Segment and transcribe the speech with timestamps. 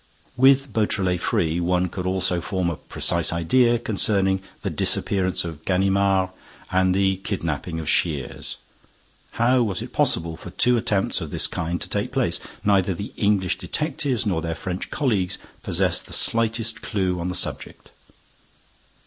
[0.35, 6.31] With Beautrelet free, one could also form a precise idea concerning the disappearance of Ganimard
[6.71, 8.57] and the kidnapping of Shears.
[9.33, 12.39] How was it possible for two attempts of this kind to take place?
[12.63, 17.91] Neither the English detectives nor their French colleagues possessed the slightest clue on the subject.